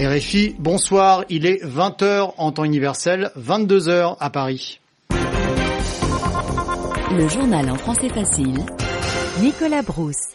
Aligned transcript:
RFI, 0.00 0.54
bonsoir, 0.60 1.24
il 1.28 1.44
est 1.44 1.60
20h 1.64 2.34
en 2.36 2.52
temps 2.52 2.62
universel, 2.62 3.32
22h 3.36 4.16
à 4.20 4.30
Paris. 4.30 4.78
Le 7.10 7.26
journal 7.26 7.68
en 7.68 7.74
français 7.74 8.08
facile, 8.08 8.64
Nicolas 9.40 9.82
Brousse. 9.82 10.28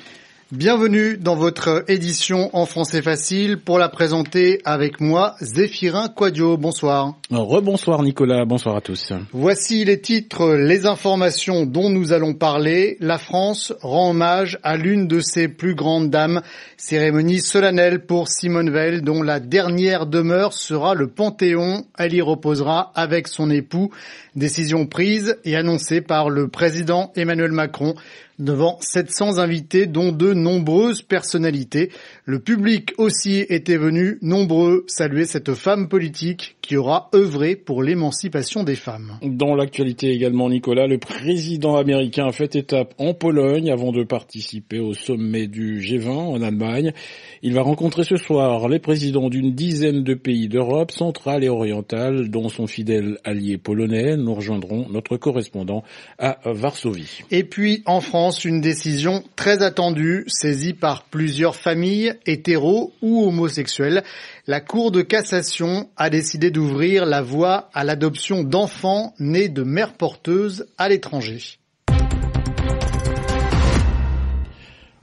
Bienvenue 0.56 1.18
dans 1.18 1.36
votre 1.36 1.84
édition 1.88 2.56
en 2.56 2.68
français 2.68 3.02
facile. 3.02 3.58
Pour 3.58 3.80
la 3.80 3.90
présenter 3.90 4.62
avec 4.66 5.02
moi, 5.02 5.34
Zéphirin 5.42 6.10
Quadio. 6.10 6.58
Bonsoir. 6.58 7.16
Rebonsoir 7.32 8.04
Nicolas, 8.04 8.46
bonsoir 8.46 8.76
à 8.76 8.82
tous. 8.82 9.14
Voici 9.32 9.84
les 9.84 10.00
titres, 10.00 10.54
les 10.54 10.86
informations 10.86 11.66
dont 11.66 11.90
nous 11.90 12.14
allons 12.14 12.36
parler. 12.36 12.98
La 13.00 13.18
France 13.18 13.74
rend 13.82 14.12
hommage 14.12 14.60
à 14.62 14.78
l'une 14.78 15.08
de 15.08 15.22
ses 15.22 15.48
plus 15.48 15.74
grandes 15.74 16.12
dames. 16.12 16.44
Cérémonie 16.78 17.40
solennelle 17.40 18.06
pour 18.06 18.28
Simone 18.28 18.70
Veil 18.70 19.02
dont 19.02 19.24
la 19.24 19.40
dernière 19.40 20.06
demeure 20.06 20.54
sera 20.54 20.94
le 20.94 21.08
Panthéon. 21.08 21.88
Elle 21.98 22.14
y 22.14 22.22
reposera 22.22 22.92
avec 22.94 23.28
son 23.28 23.50
époux. 23.50 23.90
Décision 24.36 24.86
prise 24.86 25.36
et 25.46 25.56
annoncée 25.56 26.02
par 26.02 26.30
le 26.30 26.48
président 26.48 27.12
Emmanuel 27.16 27.52
Macron 27.54 27.96
devant 28.40 28.78
700 28.82 29.38
invités 29.38 29.86
dont 29.86 30.12
de 30.12 30.34
nombreuses 30.34 31.02
personnalités. 31.02 31.92
Le 32.26 32.40
public 32.40 32.94
aussi 32.98 33.40
était 33.50 33.78
venu 33.78 34.18
nombreux 34.22 34.86
saluer 34.88 35.26
cette 35.26 35.54
femme 35.54 35.88
politique 35.88 36.58
qui 36.62 36.78
aura 36.78 37.10
œuvré 37.14 37.56
pour 37.56 37.84
l'émancipation 37.84 38.64
des 38.64 38.76
femmes. 38.76 39.20
Dans 39.22 39.56
l'actualité 39.56 40.12
également, 40.12 40.50
Nicolas, 40.50 40.88
le 40.88 40.98
président 40.98 41.76
américain 41.76 42.28
a 42.28 42.32
fait 42.32 42.56
étape 42.56 42.94
en 42.98 43.14
Pologne 43.14 43.70
avant 43.70 43.92
de 43.92 44.04
participer 44.04 44.80
au 44.80 44.94
sommet 44.94 45.48
du 45.48 45.80
G20 45.82 46.10
en 46.10 46.42
Allemagne. 46.42 46.94
Il 47.42 47.54
va 47.54 47.62
rencontrer 47.62 48.04
ce 48.04 48.16
soir 48.16 48.70
les 48.70 48.80
présidents 48.80 49.30
d'une 49.30 49.54
dizaine 49.54 50.04
de 50.04 50.14
pays 50.14 50.48
d'Europe 50.48 50.92
centrale 50.92 51.44
et 51.44 51.50
orientale, 51.50 52.30
dont 52.30 52.50
son 52.50 52.68
fidèle 52.68 53.18
allié 53.24 53.58
polonais. 53.58 54.16
Nous 54.16 54.34
rejoindrons 54.34 54.88
notre 54.90 55.18
correspondant 55.18 55.84
à 56.18 56.40
Varsovie. 56.46 57.24
Et 57.32 57.44
puis 57.44 57.84
en 57.86 58.00
France, 58.00 58.23
une 58.32 58.62
décision 58.62 59.24
très 59.36 59.62
attendue, 59.62 60.26
saisie 60.28 60.74
par 60.74 61.04
plusieurs 61.06 61.56
familles, 61.56 62.14
hétéros 62.26 62.94
ou 63.02 63.26
homosexuelles. 63.26 64.04
La 64.48 64.62
Cour 64.62 64.92
de 64.92 65.02
cassation 65.02 65.90
a 65.98 66.10
décidé 66.10 66.52
d'ouvrir 66.52 67.06
la 67.06 67.22
voie 67.22 67.70
à 67.74 67.84
l'adoption 67.84 68.44
d'enfants 68.44 69.14
nés 69.20 69.50
de 69.50 69.64
mères 69.64 69.94
porteuses 69.94 70.68
à 70.78 70.90
l'étranger. 70.90 71.60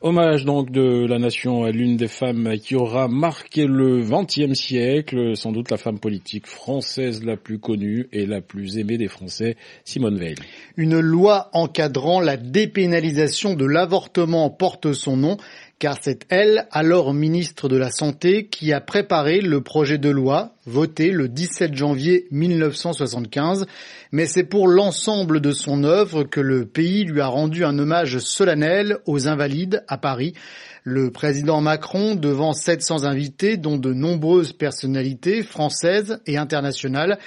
Hommage 0.03 0.47
donc 0.47 0.70
de 0.70 1.05
la 1.06 1.19
nation 1.19 1.65
à 1.65 1.70
l'une 1.70 1.98
des 1.98 2.09
femmes 2.09 2.56
qui 2.56 2.75
aura 2.75 3.06
marqué 3.06 3.67
le 3.67 4.01
XXe 4.01 4.59
siècle, 4.59 5.37
sans 5.37 5.53
doute 5.53 5.70
la 5.70 5.77
femme 5.77 5.98
politique 5.98 6.47
française 6.47 7.23
la 7.23 7.37
plus 7.37 7.59
connue 7.59 8.09
et 8.11 8.25
la 8.25 8.41
plus 8.41 8.78
aimée 8.78 8.97
des 8.97 9.09
Français, 9.09 9.59
Simone 9.84 10.17
Veil. 10.17 10.37
Une 10.78 10.98
loi 11.01 11.51
encadrant 11.53 12.21
la 12.21 12.39
dépénalisation 12.39 13.53
de 13.53 13.67
l'avortement 13.67 14.48
porte 14.48 14.95
son 14.95 15.19
nom 15.19 15.37
car 15.81 15.97
c'est 15.98 16.27
elle, 16.28 16.69
alors 16.73 17.14
ministre 17.14 17.70
de 17.70 17.78
la 17.78 17.91
Santé, 17.91 18.48
qui 18.48 18.75
a 18.75 18.83
préparé 18.83 19.41
le 19.41 19.62
projet 19.62 19.97
de 19.97 20.11
loi 20.11 20.53
voté 20.67 21.11
le 21.11 21.27
17 21.27 21.75
janvier 21.75 22.28
1975, 22.31 23.67
mais 24.12 24.27
c'est 24.27 24.45
pour 24.45 24.69
l'ensemble 24.69 25.41
de 25.41 25.53
son 25.53 25.83
œuvre 25.83 26.25
que 26.25 26.41
le 26.41 26.67
pays 26.67 27.05
lui 27.05 27.22
a 27.22 27.28
rendu 27.28 27.64
un 27.64 27.78
hommage 27.78 28.19
solennel 28.19 28.98
aux 29.06 29.27
invalides 29.27 29.83
à 29.89 29.97
Paris. 29.97 30.34
Le 30.84 31.11
président 31.11 31.62
Macron, 31.62 32.15
devant 32.15 32.53
700 32.53 33.05
invités, 33.05 33.56
dont 33.56 33.78
de 33.78 33.94
nombreuses 33.94 34.53
personnalités 34.53 35.42
françaises 35.42 36.20
et 36.27 36.37
internationales, 36.37 37.19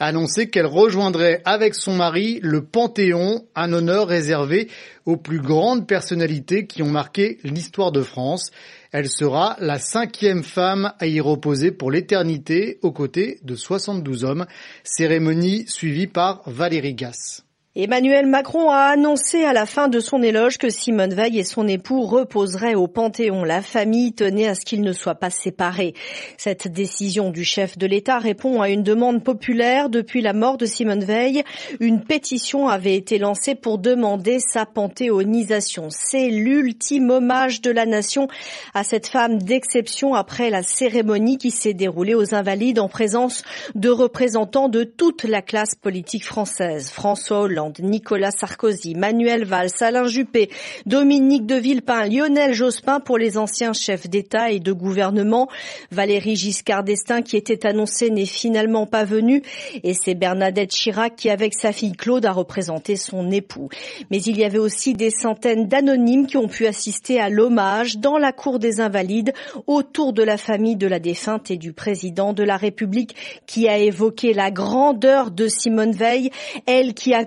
annoncé 0.00 0.48
qu'elle 0.48 0.66
rejoindrait 0.66 1.42
avec 1.44 1.74
son 1.74 1.94
mari 1.94 2.38
le 2.42 2.64
Panthéon, 2.64 3.46
un 3.54 3.72
honneur 3.72 4.08
réservé 4.08 4.68
aux 5.06 5.16
plus 5.16 5.40
grandes 5.40 5.86
personnalités 5.86 6.66
qui 6.66 6.82
ont 6.82 6.90
marqué 6.90 7.38
l'histoire 7.44 7.92
de 7.92 8.02
France. 8.02 8.50
Elle 8.92 9.08
sera 9.08 9.56
la 9.60 9.78
cinquième 9.78 10.42
femme 10.42 10.92
à 10.98 11.06
y 11.06 11.20
reposer 11.20 11.70
pour 11.70 11.90
l'éternité 11.90 12.78
aux 12.82 12.92
côtés 12.92 13.38
de 13.42 13.54
72 13.54 14.24
hommes. 14.24 14.46
Cérémonie 14.84 15.66
suivie 15.66 16.06
par 16.06 16.42
Valérie 16.46 16.94
Gasse. 16.94 17.47
Emmanuel 17.76 18.26
Macron 18.26 18.70
a 18.70 18.78
annoncé 18.78 19.44
à 19.44 19.52
la 19.52 19.66
fin 19.66 19.88
de 19.88 20.00
son 20.00 20.22
éloge 20.22 20.56
que 20.56 20.70
Simone 20.70 21.12
Veil 21.12 21.38
et 21.38 21.44
son 21.44 21.68
époux 21.68 22.00
reposeraient 22.00 22.74
au 22.74 22.88
Panthéon. 22.88 23.44
La 23.44 23.60
famille 23.60 24.14
tenait 24.14 24.48
à 24.48 24.54
ce 24.54 24.64
qu'ils 24.64 24.80
ne 24.80 24.94
soient 24.94 25.16
pas 25.16 25.28
séparés. 25.28 25.92
Cette 26.38 26.66
décision 26.66 27.30
du 27.30 27.44
chef 27.44 27.76
de 27.76 27.86
l'État 27.86 28.18
répond 28.18 28.62
à 28.62 28.70
une 28.70 28.82
demande 28.82 29.22
populaire. 29.22 29.90
Depuis 29.90 30.22
la 30.22 30.32
mort 30.32 30.56
de 30.56 30.64
Simone 30.64 31.04
Veil, 31.04 31.44
une 31.78 32.00
pétition 32.00 32.68
avait 32.68 32.96
été 32.96 33.18
lancée 33.18 33.54
pour 33.54 33.76
demander 33.76 34.38
sa 34.40 34.64
panthéonisation. 34.64 35.88
C'est 35.90 36.30
l'ultime 36.30 37.10
hommage 37.10 37.60
de 37.60 37.70
la 37.70 37.84
nation 37.84 38.28
à 38.72 38.82
cette 38.82 39.08
femme 39.08 39.42
d'exception 39.42 40.14
après 40.14 40.48
la 40.48 40.62
cérémonie 40.62 41.36
qui 41.36 41.50
s'est 41.50 41.74
déroulée 41.74 42.14
aux 42.14 42.34
Invalides 42.34 42.80
en 42.80 42.88
présence 42.88 43.42
de 43.74 43.90
représentants 43.90 44.70
de 44.70 44.84
toute 44.84 45.24
la 45.24 45.42
classe 45.42 45.74
politique 45.74 46.24
française. 46.24 46.88
François 46.88 47.42
Hollande, 47.42 47.67
Nicolas 47.80 48.30
Sarkozy, 48.30 48.94
Manuel 48.94 49.44
Valls, 49.44 49.70
Alain 49.80 50.06
Juppé, 50.06 50.50
Dominique 50.86 51.46
de 51.46 51.54
Villepin, 51.54 52.06
Lionel 52.06 52.52
Jospin 52.52 53.00
pour 53.00 53.18
les 53.18 53.38
anciens 53.38 53.72
chefs 53.72 54.08
d'État 54.08 54.50
et 54.50 54.60
de 54.60 54.72
gouvernement. 54.72 55.48
Valérie 55.90 56.36
Giscard 56.36 56.84
d'Estaing 56.84 57.22
qui 57.22 57.36
était 57.36 57.66
annoncée 57.66 58.10
n'est 58.10 58.26
finalement 58.26 58.86
pas 58.86 59.04
venue 59.04 59.42
et 59.82 59.94
c'est 59.94 60.14
Bernadette 60.14 60.70
Chirac 60.70 61.16
qui 61.16 61.30
avec 61.30 61.54
sa 61.54 61.72
fille 61.72 61.92
Claude 61.92 62.26
a 62.26 62.32
représenté 62.32 62.96
son 62.96 63.30
époux. 63.30 63.68
Mais 64.10 64.22
il 64.22 64.38
y 64.38 64.44
avait 64.44 64.58
aussi 64.58 64.94
des 64.94 65.10
centaines 65.10 65.68
d'anonymes 65.68 66.26
qui 66.26 66.36
ont 66.36 66.48
pu 66.48 66.66
assister 66.66 67.20
à 67.20 67.28
l'hommage 67.28 67.98
dans 67.98 68.18
la 68.18 68.32
cour 68.32 68.58
des 68.58 68.80
invalides 68.80 69.32
autour 69.66 70.12
de 70.12 70.22
la 70.22 70.36
famille 70.36 70.76
de 70.76 70.86
la 70.86 70.98
défunte 70.98 71.50
et 71.50 71.56
du 71.56 71.72
président 71.72 72.32
de 72.32 72.42
la 72.42 72.56
République 72.56 73.14
qui 73.46 73.68
a 73.68 73.78
évoqué 73.78 74.32
la 74.32 74.50
grandeur 74.50 75.30
de 75.30 75.48
Simone 75.48 75.92
Veil, 75.92 76.30
elle 76.66 76.94
qui 76.94 77.14
a 77.14 77.24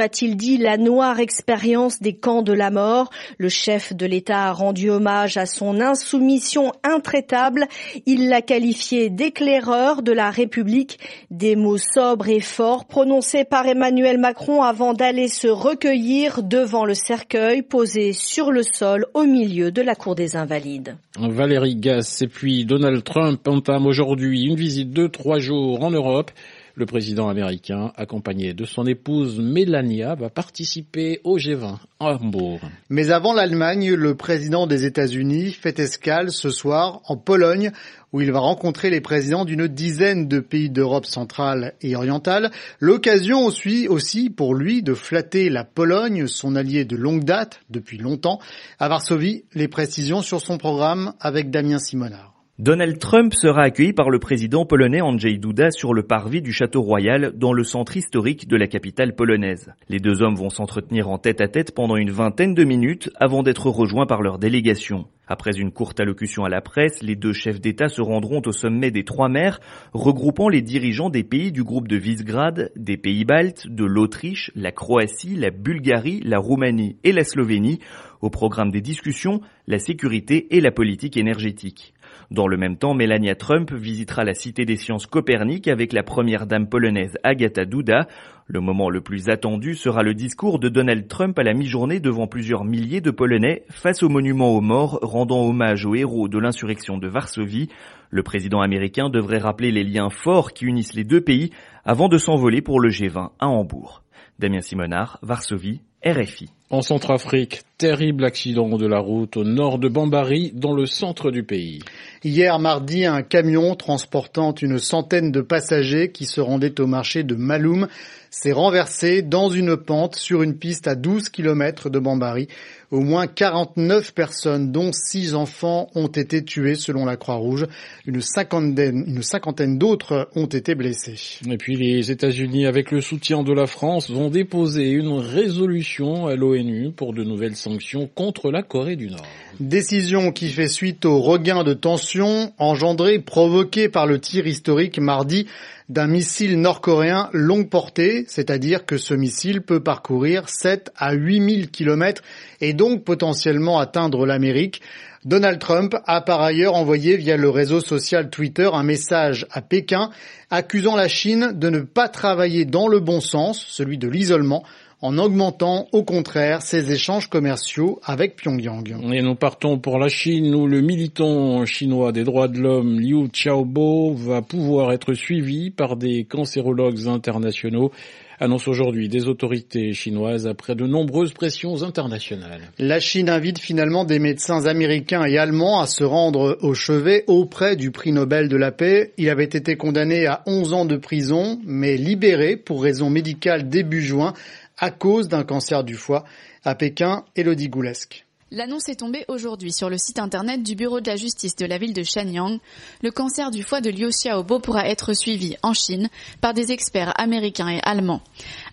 a-t-il 0.00 0.36
dit, 0.36 0.56
la 0.56 0.76
noire 0.76 1.20
expérience 1.20 2.00
des 2.00 2.14
camps 2.14 2.42
de 2.42 2.52
la 2.52 2.70
mort. 2.70 3.10
Le 3.38 3.48
chef 3.48 3.94
de 3.94 4.06
l'État 4.06 4.46
a 4.48 4.52
rendu 4.52 4.90
hommage 4.90 5.36
à 5.36 5.46
son 5.46 5.80
insoumission 5.80 6.72
intraitable. 6.82 7.66
Il 8.06 8.28
l'a 8.28 8.42
qualifié 8.42 9.10
d'éclaireur 9.10 10.02
de 10.02 10.12
la 10.12 10.30
République. 10.30 10.98
Des 11.30 11.56
mots 11.56 11.78
sobres 11.78 12.28
et 12.28 12.40
forts 12.40 12.86
prononcés 12.86 13.44
par 13.44 13.66
Emmanuel 13.66 14.18
Macron 14.18 14.62
avant 14.62 14.94
d'aller 14.94 15.28
se 15.28 15.48
recueillir 15.48 16.42
devant 16.42 16.84
le 16.84 16.94
cercueil 16.94 17.62
posé 17.62 18.12
sur 18.12 18.50
le 18.50 18.62
sol 18.62 19.06
au 19.14 19.24
milieu 19.24 19.70
de 19.70 19.82
la 19.82 19.94
cour 19.94 20.14
des 20.14 20.36
Invalides. 20.36 20.96
Valérie 21.18 21.76
Gass 21.76 22.22
et 22.22 22.28
puis 22.28 22.64
Donald 22.64 23.04
Trump 23.04 23.46
entament 23.46 23.86
aujourd'hui 23.86 24.44
une 24.44 24.56
visite 24.56 24.90
de 24.90 25.06
trois 25.06 25.38
jours 25.38 25.82
en 25.82 25.90
Europe. 25.90 26.30
Le 26.74 26.86
président 26.86 27.28
américain, 27.28 27.92
accompagné 27.96 28.54
de 28.54 28.64
son 28.64 28.86
épouse 28.86 29.38
Melania, 29.38 30.14
va 30.14 30.30
participer 30.30 31.20
au 31.22 31.38
G20 31.38 31.76
à 32.00 32.14
Hambourg. 32.14 32.60
Mais 32.88 33.10
avant 33.10 33.34
l'Allemagne, 33.34 33.92
le 33.92 34.14
président 34.14 34.66
des 34.66 34.86
États-Unis 34.86 35.52
fait 35.52 35.78
escale 35.78 36.30
ce 36.30 36.48
soir 36.50 37.00
en 37.06 37.16
Pologne 37.16 37.72
où 38.12 38.20
il 38.20 38.32
va 38.32 38.40
rencontrer 38.40 38.90
les 38.90 39.00
présidents 39.00 39.44
d'une 39.44 39.68
dizaine 39.68 40.28
de 40.28 40.40
pays 40.40 40.70
d'Europe 40.70 41.06
centrale 41.06 41.74
et 41.80 41.96
orientale. 41.96 42.50
L'occasion 42.80 43.44
aussi, 43.44 43.88
aussi 43.88 44.30
pour 44.30 44.54
lui 44.54 44.82
de 44.82 44.94
flatter 44.94 45.48
la 45.48 45.64
Pologne, 45.64 46.26
son 46.26 46.56
allié 46.56 46.84
de 46.84 46.96
longue 46.96 47.24
date, 47.24 47.60
depuis 47.70 47.98
longtemps. 47.98 48.38
À 48.78 48.88
Varsovie, 48.88 49.44
les 49.54 49.68
précisions 49.68 50.22
sur 50.22 50.40
son 50.40 50.58
programme 50.58 51.14
avec 51.20 51.50
Damien 51.50 51.78
Simonard. 51.78 52.31
Donald 52.62 53.00
Trump 53.00 53.34
sera 53.34 53.62
accueilli 53.62 53.92
par 53.92 54.08
le 54.08 54.20
président 54.20 54.64
polonais 54.64 55.00
Andrzej 55.00 55.40
Duda 55.40 55.72
sur 55.72 55.92
le 55.92 56.04
parvis 56.04 56.42
du 56.42 56.52
Château 56.52 56.80
Royal 56.80 57.32
dans 57.34 57.52
le 57.52 57.64
centre 57.64 57.96
historique 57.96 58.46
de 58.46 58.56
la 58.56 58.68
capitale 58.68 59.16
polonaise. 59.16 59.72
Les 59.88 59.98
deux 59.98 60.22
hommes 60.22 60.36
vont 60.36 60.48
s'entretenir 60.48 61.08
en 61.08 61.18
tête 61.18 61.40
à 61.40 61.48
tête 61.48 61.74
pendant 61.74 61.96
une 61.96 62.12
vingtaine 62.12 62.54
de 62.54 62.62
minutes 62.62 63.10
avant 63.16 63.42
d'être 63.42 63.68
rejoints 63.68 64.06
par 64.06 64.22
leur 64.22 64.38
délégation. 64.38 65.08
Après 65.26 65.58
une 65.58 65.72
courte 65.72 65.98
allocution 65.98 66.44
à 66.44 66.48
la 66.48 66.60
presse, 66.60 67.02
les 67.02 67.16
deux 67.16 67.32
chefs 67.32 67.60
d'État 67.60 67.88
se 67.88 68.00
rendront 68.00 68.42
au 68.46 68.52
sommet 68.52 68.92
des 68.92 69.02
trois 69.02 69.28
mers, 69.28 69.58
regroupant 69.92 70.48
les 70.48 70.62
dirigeants 70.62 71.10
des 71.10 71.24
pays 71.24 71.50
du 71.50 71.64
groupe 71.64 71.88
de 71.88 71.96
Visegrad, 71.96 72.70
des 72.76 72.96
pays 72.96 73.24
baltes, 73.24 73.66
de 73.66 73.84
l'Autriche, 73.84 74.52
la 74.54 74.70
Croatie, 74.70 75.34
la 75.34 75.50
Bulgarie, 75.50 76.20
la 76.24 76.38
Roumanie 76.38 76.96
et 77.02 77.10
la 77.10 77.24
Slovénie. 77.24 77.80
Au 78.20 78.30
programme 78.30 78.70
des 78.70 78.82
discussions, 78.82 79.40
la 79.66 79.80
sécurité 79.80 80.54
et 80.54 80.60
la 80.60 80.70
politique 80.70 81.16
énergétique. 81.16 81.92
Dans 82.32 82.46
le 82.46 82.56
même 82.56 82.78
temps, 82.78 82.94
Melania 82.94 83.34
Trump 83.34 83.70
visitera 83.74 84.24
la 84.24 84.32
Cité 84.32 84.64
des 84.64 84.78
sciences 84.78 85.04
Copernic 85.04 85.68
avec 85.68 85.92
la 85.92 86.02
première 86.02 86.46
dame 86.46 86.66
polonaise 86.66 87.18
Agata 87.24 87.66
Duda. 87.66 88.08
Le 88.46 88.60
moment 88.60 88.88
le 88.88 89.02
plus 89.02 89.28
attendu 89.28 89.74
sera 89.74 90.02
le 90.02 90.14
discours 90.14 90.58
de 90.58 90.70
Donald 90.70 91.06
Trump 91.08 91.38
à 91.38 91.42
la 91.42 91.52
mi-journée 91.52 92.00
devant 92.00 92.26
plusieurs 92.26 92.64
milliers 92.64 93.02
de 93.02 93.10
Polonais 93.10 93.64
face 93.68 94.02
au 94.02 94.08
monument 94.08 94.56
aux 94.56 94.62
morts 94.62 94.98
rendant 95.02 95.44
hommage 95.44 95.84
aux 95.84 95.94
héros 95.94 96.26
de 96.28 96.38
l'insurrection 96.38 96.96
de 96.96 97.06
Varsovie. 97.06 97.68
Le 98.08 98.22
président 98.22 98.62
américain 98.62 99.10
devrait 99.10 99.36
rappeler 99.36 99.70
les 99.70 99.84
liens 99.84 100.08
forts 100.08 100.54
qui 100.54 100.64
unissent 100.64 100.94
les 100.94 101.04
deux 101.04 101.20
pays 101.20 101.50
avant 101.84 102.08
de 102.08 102.16
s'envoler 102.16 102.62
pour 102.62 102.80
le 102.80 102.88
G20 102.88 103.32
à 103.40 103.48
Hambourg. 103.48 104.04
Damien 104.38 104.62
Simonard, 104.62 105.18
Varsovie, 105.20 105.82
RFI. 106.02 106.48
En 106.72 106.80
Centrafrique, 106.80 107.60
terrible 107.76 108.24
accident 108.24 108.78
de 108.78 108.86
la 108.86 108.98
route 108.98 109.36
au 109.36 109.44
nord 109.44 109.78
de 109.78 109.88
Bambari, 109.88 110.52
dans 110.54 110.72
le 110.72 110.86
centre 110.86 111.30
du 111.30 111.42
pays. 111.42 111.80
Hier 112.24 112.58
mardi, 112.58 113.04
un 113.04 113.20
camion 113.20 113.74
transportant 113.74 114.54
une 114.54 114.78
centaine 114.78 115.32
de 115.32 115.42
passagers 115.42 116.12
qui 116.12 116.24
se 116.24 116.40
rendaient 116.40 116.80
au 116.80 116.86
marché 116.86 117.24
de 117.24 117.34
Maloum 117.34 117.88
s'est 118.30 118.52
renversé 118.52 119.20
dans 119.20 119.50
une 119.50 119.76
pente 119.76 120.16
sur 120.16 120.42
une 120.42 120.56
piste 120.56 120.88
à 120.88 120.94
12 120.94 121.28
km 121.28 121.90
de 121.90 121.98
Bambari. 121.98 122.48
Au 122.90 123.00
moins 123.00 123.26
49 123.26 124.14
personnes, 124.14 124.72
dont 124.72 124.90
6 124.92 125.34
enfants, 125.34 125.90
ont 125.94 126.06
été 126.06 126.42
tuées 126.42 126.74
selon 126.74 127.04
la 127.04 127.16
Croix-Rouge. 127.16 127.66
Une 128.06 128.22
cinquantaine, 128.22 129.04
une 129.06 129.22
cinquantaine 129.22 129.76
d'autres 129.76 130.28
ont 130.34 130.46
été 130.46 130.74
blessés. 130.74 131.40
Et 131.50 131.56
puis 131.58 131.76
les 131.76 132.10
États-Unis, 132.10 132.64
avec 132.64 132.90
le 132.90 133.02
soutien 133.02 133.42
de 133.42 133.52
la 133.52 133.66
France, 133.66 134.10
vont 134.10 134.30
déposer 134.30 134.90
une 134.90 135.12
résolution 135.12 136.26
à 136.26 136.36
l'ONU 136.36 136.61
pour 136.96 137.12
de 137.12 137.24
nouvelles 137.24 137.56
sanctions 137.56 138.08
contre 138.14 138.50
la 138.50 138.62
Corée 138.62 138.96
du 138.96 139.08
Nord. 139.08 139.26
Décision 139.60 140.32
qui 140.32 140.48
fait 140.48 140.68
suite 140.68 141.04
au 141.04 141.20
regain 141.20 141.64
de 141.64 141.74
tension 141.74 142.52
engendré, 142.58 143.18
provoqué 143.18 143.88
par 143.88 144.06
le 144.06 144.18
tir 144.18 144.46
historique 144.46 144.98
mardi 144.98 145.46
d'un 145.88 146.06
missile 146.06 146.60
nord-coréen 146.60 147.28
longue 147.32 147.68
portée, 147.68 148.24
c'est-à-dire 148.28 148.86
que 148.86 148.96
ce 148.96 149.14
missile 149.14 149.60
peut 149.60 149.82
parcourir 149.82 150.48
7 150.48 150.90
à 150.96 151.12
8000 151.12 151.70
kilomètres 151.70 152.22
et 152.60 152.72
donc 152.72 153.04
potentiellement 153.04 153.78
atteindre 153.78 154.24
l'Amérique. 154.24 154.80
Donald 155.24 155.60
Trump 155.60 155.94
a 156.06 156.20
par 156.20 156.40
ailleurs 156.40 156.74
envoyé 156.74 157.16
via 157.16 157.36
le 157.36 157.48
réseau 157.48 157.80
social 157.80 158.28
Twitter 158.28 158.68
un 158.72 158.82
message 158.82 159.46
à 159.52 159.62
Pékin 159.62 160.10
accusant 160.50 160.96
la 160.96 161.06
Chine 161.06 161.52
de 161.54 161.70
ne 161.70 161.80
pas 161.80 162.08
travailler 162.08 162.64
dans 162.64 162.88
le 162.88 162.98
bon 162.98 163.20
sens, 163.20 163.64
celui 163.68 163.98
de 163.98 164.08
l'isolement, 164.08 164.64
en 165.00 165.18
augmentant 165.18 165.86
au 165.92 166.02
contraire 166.02 166.62
ses 166.62 166.90
échanges 166.92 167.28
commerciaux 167.28 168.00
avec 168.04 168.34
Pyongyang. 168.34 168.88
Et 169.12 169.22
nous 169.22 169.36
partons 169.36 169.78
pour 169.78 170.00
la 170.00 170.08
Chine 170.08 170.54
où 170.56 170.66
le 170.66 170.80
militant 170.80 171.64
chinois 171.66 172.10
des 172.10 172.24
droits 172.24 172.48
de 172.48 172.58
l'homme 172.58 172.98
Liu 172.98 173.28
Xiaobo 173.28 174.14
va 174.14 174.42
pouvoir 174.42 174.92
être 174.92 175.14
suivi 175.14 175.70
par 175.70 175.96
des 175.96 176.24
cancérologues 176.24 177.06
internationaux 177.06 177.92
annonce 178.40 178.68
aujourd'hui 178.68 179.08
des 179.08 179.28
autorités 179.28 179.92
chinoises 179.92 180.46
après 180.46 180.74
de 180.74 180.86
nombreuses 180.86 181.32
pressions 181.32 181.82
internationales. 181.82 182.60
La 182.78 183.00
Chine 183.00 183.28
invite 183.28 183.58
finalement 183.58 184.04
des 184.04 184.18
médecins 184.18 184.66
américains 184.66 185.24
et 185.24 185.38
allemands 185.38 185.80
à 185.80 185.86
se 185.86 186.04
rendre 186.04 186.58
au 186.62 186.74
chevet 186.74 187.24
auprès 187.26 187.76
du 187.76 187.90
prix 187.90 188.12
Nobel 188.12 188.48
de 188.48 188.56
la 188.56 188.72
paix. 188.72 189.12
Il 189.18 189.28
avait 189.28 189.44
été 189.44 189.76
condamné 189.76 190.26
à 190.26 190.42
11 190.46 190.72
ans 190.72 190.84
de 190.84 190.96
prison, 190.96 191.60
mais 191.64 191.96
libéré 191.96 192.56
pour 192.56 192.82
raison 192.82 193.10
médicale 193.10 193.68
début 193.68 194.02
juin 194.02 194.32
à 194.78 194.90
cause 194.90 195.28
d'un 195.28 195.44
cancer 195.44 195.84
du 195.84 195.94
foie. 195.94 196.24
À 196.64 196.74
Pékin, 196.74 197.24
Elodie 197.36 197.68
Goulesque. 197.68 198.21
L'annonce 198.54 198.90
est 198.90 198.96
tombée 198.96 199.24
aujourd'hui 199.28 199.72
sur 199.72 199.88
le 199.88 199.96
site 199.96 200.18
internet 200.18 200.62
du 200.62 200.74
bureau 200.74 201.00
de 201.00 201.06
la 201.06 201.16
justice 201.16 201.56
de 201.56 201.64
la 201.64 201.78
ville 201.78 201.94
de 201.94 202.02
Shenyang. 202.02 202.58
Le 203.02 203.10
cancer 203.10 203.50
du 203.50 203.62
foie 203.62 203.80
de 203.80 203.88
Liu 203.88 204.10
Xiaobo 204.10 204.58
pourra 204.58 204.86
être 204.90 205.14
suivi 205.14 205.56
en 205.62 205.72
Chine 205.72 206.10
par 206.42 206.52
des 206.52 206.70
experts 206.70 207.18
américains 207.18 207.70
et 207.70 207.80
allemands. 207.82 208.20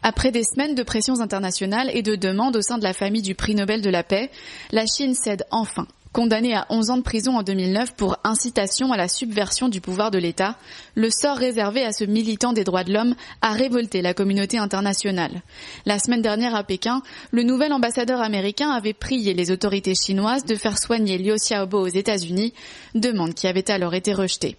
Après 0.03 0.31
des 0.31 0.43
semaines 0.43 0.75
de 0.75 0.83
pressions 0.83 1.21
internationales 1.21 1.89
et 1.93 2.01
de 2.01 2.15
demandes 2.15 2.57
au 2.57 2.61
sein 2.61 2.77
de 2.77 2.83
la 2.83 2.91
famille 2.91 3.21
du 3.21 3.35
prix 3.35 3.55
Nobel 3.55 3.81
de 3.81 3.89
la 3.89 4.03
paix, 4.03 4.29
la 4.73 4.85
Chine 4.85 5.15
cède 5.15 5.45
enfin. 5.49 5.87
Condamné 6.11 6.56
à 6.56 6.65
11 6.71 6.89
ans 6.89 6.97
de 6.97 7.03
prison 7.03 7.38
en 7.38 7.44
2009 7.44 7.94
pour 7.94 8.17
incitation 8.23 8.91
à 8.91 8.97
la 8.97 9.07
subversion 9.07 9.69
du 9.69 9.79
pouvoir 9.79 10.09
de 10.09 10.17
l'État, 10.17 10.56
le 10.95 11.11
sort 11.11 11.38
réservé 11.38 11.85
à 11.85 11.94
ce 11.94 12.03
militant 12.03 12.51
des 12.51 12.63
droits 12.63 12.83
de 12.83 12.91
l'homme 12.91 13.13
a 13.44 13.51
révolté 13.53 14.01
la 14.01 14.15
communauté 14.15 14.57
internationale. 14.57 15.44
La 15.85 16.00
semaine 16.00 16.23
dernière 16.23 16.56
à 16.56 16.63
Pékin, 16.63 17.03
le 17.29 17.44
nouvel 17.44 17.73
ambassadeur 17.73 18.21
américain 18.21 18.71
avait 18.71 18.94
prié 18.94 19.35
les 19.35 19.51
autorités 19.51 19.94
chinoises 19.94 20.45
de 20.45 20.56
faire 20.56 20.79
soigner 20.79 21.19
Liu 21.19 21.35
Xiaobo 21.35 21.79
aux 21.79 21.88
États-Unis, 21.88 22.55
demande 22.95 23.35
qui 23.35 23.45
avait 23.45 23.69
alors 23.69 23.94
été 23.94 24.12
rejetée. 24.12 24.57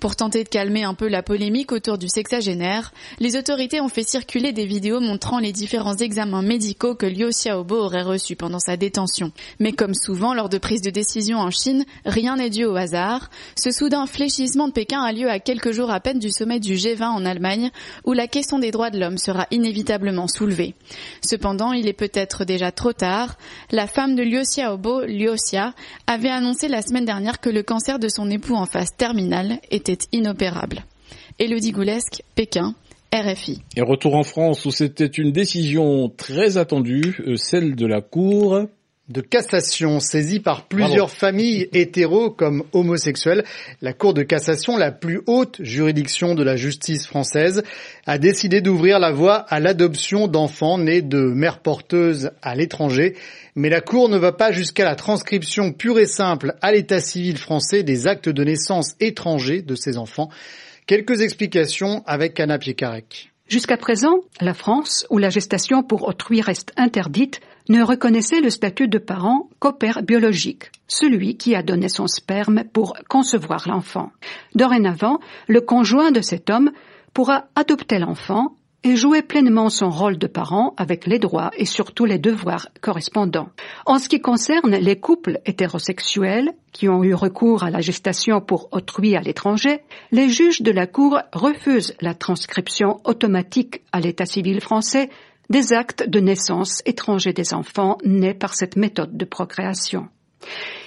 Pour 0.00 0.14
tenter 0.14 0.44
de 0.44 0.48
calmer 0.48 0.84
un 0.84 0.94
peu 0.94 1.08
la 1.08 1.24
polémique 1.24 1.72
autour 1.72 1.98
du 1.98 2.08
sexagénaire, 2.08 2.92
les 3.18 3.34
autorités 3.34 3.80
ont 3.80 3.88
fait 3.88 4.08
circuler 4.08 4.52
des 4.52 4.64
vidéos 4.64 5.00
montrant 5.00 5.40
les 5.40 5.50
différents 5.50 5.96
examens 5.96 6.40
médicaux 6.42 6.94
que 6.94 7.04
Liu 7.04 7.30
Xiaobo 7.30 7.74
aurait 7.74 8.02
reçus 8.02 8.36
pendant 8.36 8.60
sa 8.60 8.76
détention. 8.76 9.32
Mais 9.58 9.72
comme 9.72 9.94
souvent 9.94 10.34
lors 10.34 10.48
de 10.48 10.58
prise 10.58 10.82
de 10.82 10.90
décision 10.90 11.38
en 11.38 11.50
Chine, 11.50 11.84
rien 12.04 12.36
n'est 12.36 12.48
dû 12.48 12.64
au 12.64 12.76
hasard. 12.76 13.28
Ce 13.56 13.72
soudain 13.72 14.06
fléchissement 14.06 14.68
de 14.68 14.72
Pékin 14.72 15.02
a 15.02 15.12
lieu 15.12 15.28
à 15.28 15.40
quelques 15.40 15.72
jours 15.72 15.90
à 15.90 15.98
peine 15.98 16.20
du 16.20 16.30
sommet 16.30 16.60
du 16.60 16.74
G20 16.74 17.04
en 17.04 17.24
Allemagne, 17.24 17.70
où 18.04 18.12
la 18.12 18.28
question 18.28 18.60
des 18.60 18.70
droits 18.70 18.90
de 18.90 19.00
l'homme 19.00 19.18
sera 19.18 19.48
inévitablement 19.50 20.28
soulevée. 20.28 20.76
Cependant, 21.28 21.72
il 21.72 21.88
est 21.88 21.92
peut-être 21.92 22.44
déjà 22.44 22.70
trop 22.70 22.92
tard. 22.92 23.36
La 23.72 23.88
femme 23.88 24.14
de 24.14 24.22
Liu 24.22 24.42
Xiaobo, 24.42 25.06
Liu 25.06 25.32
Xia, 25.34 25.74
avait 26.06 26.30
annoncé 26.30 26.68
la 26.68 26.82
semaine 26.82 27.04
dernière 27.04 27.40
que 27.40 27.50
le 27.50 27.64
cancer 27.64 27.98
de 27.98 28.08
son 28.08 28.30
époux 28.30 28.54
en 28.54 28.66
phase 28.66 28.94
terminale 28.96 29.58
était 29.72 29.87
inopérable. 30.12 30.84
Élodie 31.38 31.72
Goulesque, 31.72 32.22
Pékin, 32.34 32.74
RFI. 33.12 33.62
Et 33.76 33.82
retour 33.82 34.16
en 34.16 34.24
France 34.24 34.64
où 34.64 34.70
c'était 34.70 35.06
une 35.06 35.32
décision 35.32 36.08
très 36.10 36.56
attendue, 36.58 37.16
euh, 37.26 37.36
celle 37.36 37.74
de 37.74 37.86
la 37.86 38.00
Cour 38.00 38.66
de 39.08 39.20
cassation 39.20 40.00
saisie 40.00 40.40
par 40.40 40.66
plusieurs 40.66 41.10
familles 41.10 41.68
hétéros 41.72 42.30
comme 42.30 42.64
homosexuels. 42.72 43.44
La 43.80 43.92
Cour 43.92 44.14
de 44.14 44.22
cassation, 44.22 44.76
la 44.76 44.92
plus 44.92 45.22
haute 45.26 45.56
juridiction 45.60 46.34
de 46.34 46.42
la 46.42 46.56
justice 46.56 47.06
française, 47.06 47.62
a 48.06 48.18
décidé 48.18 48.60
d'ouvrir 48.60 48.98
la 48.98 49.12
voie 49.12 49.36
à 49.36 49.60
l'adoption 49.60 50.28
d'enfants 50.28 50.78
nés 50.78 51.02
de 51.02 51.20
mères 51.20 51.60
porteuses 51.60 52.30
à 52.42 52.54
l'étranger. 52.54 53.16
Mais 53.54 53.70
la 53.70 53.80
Cour 53.80 54.08
ne 54.08 54.18
va 54.18 54.32
pas 54.32 54.52
jusqu'à 54.52 54.84
la 54.84 54.94
transcription 54.94 55.72
pure 55.72 55.98
et 55.98 56.06
simple 56.06 56.54
à 56.60 56.72
l'état 56.72 57.00
civil 57.00 57.38
français 57.38 57.82
des 57.82 58.06
actes 58.06 58.28
de 58.28 58.44
naissance 58.44 58.94
étrangers 59.00 59.62
de 59.62 59.74
ces 59.74 59.96
enfants. 59.96 60.28
Quelques 60.86 61.20
explications 61.20 62.02
avec 62.06 62.38
Anna 62.40 62.58
Piekarek. 62.58 63.32
Jusqu'à 63.48 63.78
présent, 63.78 64.18
la 64.42 64.52
France, 64.52 65.06
où 65.08 65.16
la 65.16 65.30
gestation 65.30 65.82
pour 65.82 66.06
autrui 66.06 66.42
reste 66.42 66.72
interdite, 66.76 67.40
ne 67.70 67.82
reconnaissait 67.82 68.42
le 68.42 68.50
statut 68.50 68.88
de 68.88 68.98
parent 68.98 69.48
qu'au 69.58 69.72
père 69.72 70.02
biologique, 70.02 70.70
celui 70.86 71.38
qui 71.38 71.54
a 71.54 71.62
donné 71.62 71.88
son 71.88 72.06
sperme 72.06 72.64
pour 72.72 72.94
concevoir 73.08 73.66
l'enfant. 73.66 74.12
Dorénavant, 74.54 75.18
le 75.46 75.62
conjoint 75.62 76.10
de 76.10 76.20
cet 76.20 76.50
homme 76.50 76.72
pourra 77.14 77.46
adopter 77.54 77.98
l'enfant 77.98 78.54
et 78.84 78.96
jouer 78.96 79.22
pleinement 79.22 79.70
son 79.70 79.90
rôle 79.90 80.18
de 80.18 80.26
parent 80.26 80.74
avec 80.76 81.06
les 81.06 81.18
droits 81.18 81.50
et 81.56 81.64
surtout 81.64 82.04
les 82.04 82.18
devoirs 82.18 82.68
correspondants. 82.80 83.50
En 83.86 83.98
ce 83.98 84.08
qui 84.08 84.20
concerne 84.20 84.76
les 84.76 84.96
couples 84.96 85.40
hétérosexuels 85.46 86.52
qui 86.72 86.88
ont 86.88 87.02
eu 87.02 87.14
recours 87.14 87.64
à 87.64 87.70
la 87.70 87.80
gestation 87.80 88.40
pour 88.40 88.68
autrui 88.72 89.16
à 89.16 89.20
l'étranger, 89.20 89.80
les 90.12 90.28
juges 90.28 90.62
de 90.62 90.70
la 90.70 90.86
Cour 90.86 91.20
refusent 91.32 91.94
la 92.00 92.14
transcription 92.14 93.00
automatique 93.04 93.82
à 93.92 94.00
l'état 94.00 94.26
civil 94.26 94.60
français 94.60 95.10
des 95.50 95.72
actes 95.72 96.08
de 96.08 96.20
naissance 96.20 96.82
étrangers 96.84 97.32
des 97.32 97.54
enfants 97.54 97.98
nés 98.04 98.34
par 98.34 98.54
cette 98.54 98.76
méthode 98.76 99.16
de 99.16 99.24
procréation. 99.24 100.08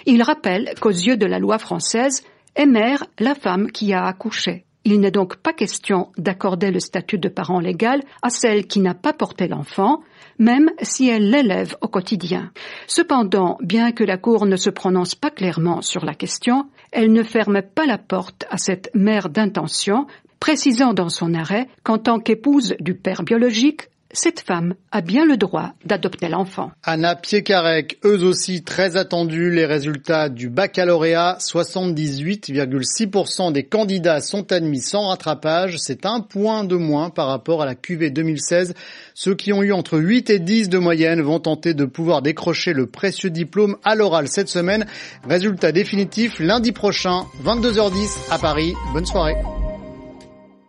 Il 0.05 0.21
rappelle 0.23 0.73
qu'aux 0.79 0.89
yeux 0.89 1.17
de 1.17 1.25
la 1.25 1.39
loi 1.39 1.57
française, 1.57 2.23
est 2.55 2.65
mère 2.65 3.05
la 3.19 3.35
femme 3.35 3.71
qui 3.71 3.93
a 3.93 4.05
accouché. 4.05 4.65
Il 4.83 4.99
n'est 4.99 5.11
donc 5.11 5.35
pas 5.37 5.53
question 5.53 6.11
d'accorder 6.17 6.71
le 6.71 6.79
statut 6.79 7.19
de 7.19 7.29
parent 7.29 7.59
légal 7.59 8.01
à 8.23 8.29
celle 8.29 8.65
qui 8.65 8.79
n'a 8.79 8.95
pas 8.95 9.13
porté 9.13 9.47
l'enfant, 9.47 10.01
même 10.39 10.71
si 10.81 11.07
elle 11.07 11.29
l'élève 11.29 11.75
au 11.81 11.87
quotidien. 11.87 12.51
Cependant, 12.87 13.57
bien 13.61 13.91
que 13.91 14.03
la 14.03 14.17
Cour 14.17 14.47
ne 14.47 14.55
se 14.55 14.71
prononce 14.71 15.13
pas 15.13 15.29
clairement 15.29 15.83
sur 15.83 16.03
la 16.03 16.15
question, 16.15 16.67
elle 16.91 17.13
ne 17.13 17.21
ferme 17.21 17.61
pas 17.61 17.85
la 17.85 17.99
porte 17.99 18.45
à 18.49 18.57
cette 18.57 18.89
mère 18.95 19.29
d'intention, 19.29 20.07
précisant 20.39 20.93
dans 20.93 21.09
son 21.09 21.35
arrêt 21.35 21.67
qu'en 21.83 21.99
tant 21.99 22.19
qu'épouse 22.19 22.75
du 22.79 22.95
père 22.95 23.21
biologique, 23.21 23.89
cette 24.13 24.41
femme 24.41 24.75
a 24.91 25.01
bien 25.01 25.25
le 25.25 25.37
droit 25.37 25.73
d'adopter 25.85 26.29
l'enfant. 26.29 26.71
Anna 26.83 27.15
Piekarek, 27.15 27.97
eux 28.05 28.23
aussi 28.23 28.63
très 28.63 28.97
attendus, 28.97 29.51
les 29.51 29.65
résultats 29.65 30.29
du 30.29 30.49
baccalauréat, 30.49 31.37
78,6% 31.39 33.51
des 33.51 33.63
candidats 33.63 34.21
sont 34.21 34.51
admis 34.51 34.81
sans 34.81 35.07
rattrapage, 35.07 35.77
c'est 35.77 36.05
un 36.05 36.19
point 36.19 36.63
de 36.63 36.75
moins 36.75 37.09
par 37.09 37.27
rapport 37.27 37.61
à 37.61 37.65
la 37.65 37.75
QV 37.75 38.11
2016. 38.11 38.73
Ceux 39.13 39.35
qui 39.35 39.53
ont 39.53 39.63
eu 39.63 39.71
entre 39.71 39.97
8 39.97 40.29
et 40.29 40.39
10 40.39 40.69
de 40.69 40.77
moyenne 40.77 41.21
vont 41.21 41.39
tenter 41.39 41.73
de 41.73 41.85
pouvoir 41.85 42.21
décrocher 42.21 42.73
le 42.73 42.87
précieux 42.87 43.29
diplôme 43.29 43.77
à 43.83 43.95
l'oral 43.95 44.27
cette 44.27 44.49
semaine. 44.49 44.85
Résultat 45.27 45.71
définitif 45.71 46.39
lundi 46.39 46.71
prochain, 46.71 47.25
22h10 47.43 48.29
à 48.29 48.37
Paris. 48.37 48.73
Bonne 48.93 49.05
soirée. 49.05 49.35